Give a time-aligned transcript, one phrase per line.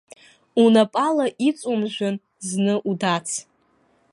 [0.61, 2.15] Унапала иҵумжәан
[2.47, 3.27] зны удац.